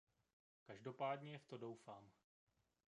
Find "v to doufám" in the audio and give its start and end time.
1.39-2.11